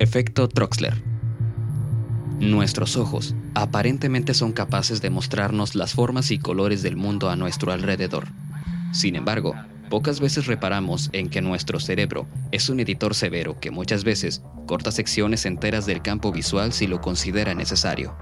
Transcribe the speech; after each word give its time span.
Efecto 0.00 0.48
Troxler. 0.48 1.00
Nuestros 2.40 2.96
ojos 2.96 3.36
aparentemente 3.54 4.34
son 4.34 4.50
capaces 4.50 5.00
de 5.00 5.10
mostrarnos 5.10 5.76
las 5.76 5.94
formas 5.94 6.32
y 6.32 6.40
colores 6.40 6.82
del 6.82 6.96
mundo 6.96 7.30
a 7.30 7.36
nuestro 7.36 7.70
alrededor. 7.70 8.26
Sin 8.92 9.14
embargo, 9.14 9.54
pocas 9.88 10.18
veces 10.18 10.46
reparamos 10.46 11.10
en 11.12 11.28
que 11.28 11.42
nuestro 11.42 11.78
cerebro 11.78 12.26
es 12.50 12.68
un 12.70 12.80
editor 12.80 13.14
severo 13.14 13.60
que 13.60 13.70
muchas 13.70 14.02
veces 14.02 14.42
corta 14.66 14.90
secciones 14.90 15.46
enteras 15.46 15.86
del 15.86 16.02
campo 16.02 16.32
visual 16.32 16.72
si 16.72 16.88
lo 16.88 17.00
considera 17.00 17.54
necesario. 17.54 18.16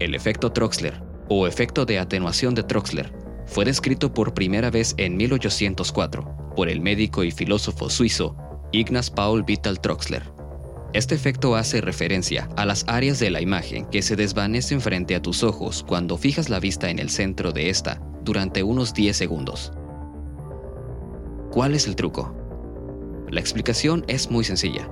El 0.00 0.14
efecto 0.14 0.52
Troxler, 0.52 1.02
o 1.30 1.46
efecto 1.46 1.86
de 1.86 1.98
atenuación 1.98 2.54
de 2.54 2.64
Troxler, 2.64 3.10
fue 3.46 3.64
descrito 3.64 4.12
por 4.12 4.34
primera 4.34 4.70
vez 4.70 4.94
en 4.98 5.16
1804 5.16 6.43
por 6.54 6.68
el 6.68 6.80
médico 6.80 7.24
y 7.24 7.30
filósofo 7.30 7.90
suizo 7.90 8.36
Ignaz 8.72 9.10
Paul 9.10 9.42
Vital 9.42 9.80
Troxler. 9.80 10.22
Este 10.92 11.14
efecto 11.14 11.56
hace 11.56 11.80
referencia 11.80 12.48
a 12.56 12.64
las 12.64 12.84
áreas 12.88 13.18
de 13.18 13.30
la 13.30 13.40
imagen 13.40 13.86
que 13.86 14.02
se 14.02 14.16
desvanecen 14.16 14.80
frente 14.80 15.16
a 15.16 15.22
tus 15.22 15.42
ojos 15.42 15.84
cuando 15.86 16.16
fijas 16.16 16.48
la 16.48 16.60
vista 16.60 16.88
en 16.88 16.98
el 16.98 17.10
centro 17.10 17.52
de 17.52 17.68
esta 17.68 18.00
durante 18.22 18.62
unos 18.62 18.94
10 18.94 19.16
segundos. 19.16 19.72
¿Cuál 21.50 21.74
es 21.74 21.86
el 21.86 21.96
truco? 21.96 22.34
La 23.30 23.40
explicación 23.40 24.04
es 24.06 24.30
muy 24.30 24.44
sencilla. 24.44 24.88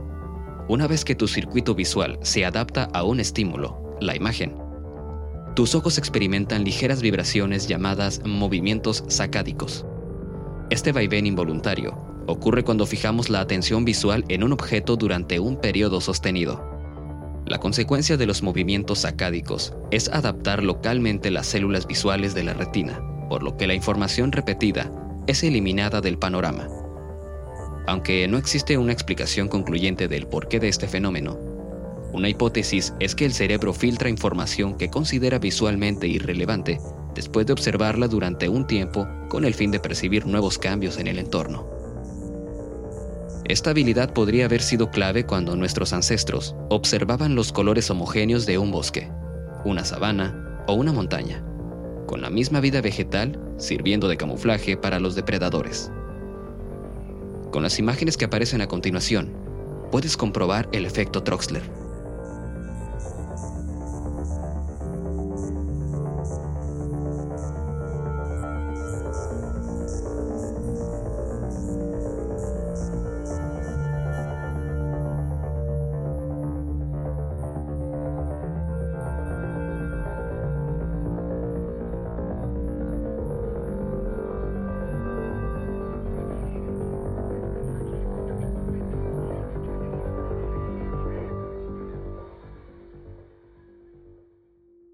Una 0.68 0.86
vez 0.86 1.04
que 1.04 1.14
tu 1.14 1.28
circuito 1.28 1.74
visual 1.74 2.18
se 2.22 2.44
adapta 2.44 2.84
a 2.92 3.04
un 3.04 3.20
estímulo, 3.20 3.96
la 4.00 4.16
imagen, 4.16 4.56
tus 5.54 5.74
ojos 5.74 5.98
experimentan 5.98 6.64
ligeras 6.64 7.02
vibraciones 7.02 7.68
llamadas 7.68 8.22
movimientos 8.24 9.04
sacádicos. 9.08 9.84
Este 10.72 10.90
vaivén 10.90 11.26
involuntario 11.26 11.98
ocurre 12.26 12.64
cuando 12.64 12.86
fijamos 12.86 13.28
la 13.28 13.40
atención 13.40 13.84
visual 13.84 14.24
en 14.28 14.42
un 14.42 14.52
objeto 14.52 14.96
durante 14.96 15.38
un 15.38 15.60
periodo 15.60 16.00
sostenido. 16.00 16.64
La 17.44 17.58
consecuencia 17.58 18.16
de 18.16 18.24
los 18.24 18.42
movimientos 18.42 19.00
sacádicos 19.00 19.74
es 19.90 20.08
adaptar 20.08 20.62
localmente 20.62 21.30
las 21.30 21.46
células 21.46 21.86
visuales 21.86 22.34
de 22.34 22.44
la 22.44 22.54
retina, 22.54 23.02
por 23.28 23.42
lo 23.42 23.58
que 23.58 23.66
la 23.66 23.74
información 23.74 24.32
repetida 24.32 24.90
es 25.26 25.42
eliminada 25.42 26.00
del 26.00 26.16
panorama. 26.16 26.66
Aunque 27.86 28.26
no 28.26 28.38
existe 28.38 28.78
una 28.78 28.94
explicación 28.94 29.48
concluyente 29.48 30.08
del 30.08 30.26
porqué 30.26 30.58
de 30.58 30.68
este 30.68 30.88
fenómeno, 30.88 31.38
una 32.14 32.30
hipótesis 32.30 32.94
es 32.98 33.14
que 33.14 33.26
el 33.26 33.34
cerebro 33.34 33.74
filtra 33.74 34.08
información 34.08 34.78
que 34.78 34.88
considera 34.88 35.38
visualmente 35.38 36.06
irrelevante 36.06 36.80
después 37.14 37.46
de 37.46 37.52
observarla 37.52 38.08
durante 38.08 38.48
un 38.48 38.66
tiempo 38.66 39.08
con 39.28 39.44
el 39.44 39.54
fin 39.54 39.70
de 39.70 39.80
percibir 39.80 40.26
nuevos 40.26 40.58
cambios 40.58 40.98
en 40.98 41.06
el 41.06 41.18
entorno. 41.18 41.66
Esta 43.44 43.70
habilidad 43.70 44.12
podría 44.12 44.44
haber 44.44 44.62
sido 44.62 44.90
clave 44.90 45.26
cuando 45.26 45.56
nuestros 45.56 45.92
ancestros 45.92 46.54
observaban 46.68 47.34
los 47.34 47.52
colores 47.52 47.90
homogéneos 47.90 48.46
de 48.46 48.56
un 48.56 48.70
bosque, 48.70 49.10
una 49.64 49.84
sabana 49.84 50.64
o 50.68 50.74
una 50.74 50.92
montaña, 50.92 51.44
con 52.06 52.22
la 52.22 52.30
misma 52.30 52.60
vida 52.60 52.80
vegetal 52.80 53.38
sirviendo 53.58 54.08
de 54.08 54.16
camuflaje 54.16 54.76
para 54.76 55.00
los 55.00 55.14
depredadores. 55.14 55.90
Con 57.50 57.62
las 57.62 57.78
imágenes 57.78 58.16
que 58.16 58.24
aparecen 58.24 58.62
a 58.62 58.68
continuación, 58.68 59.32
puedes 59.90 60.16
comprobar 60.16 60.68
el 60.72 60.86
efecto 60.86 61.22
Troxler. 61.22 61.62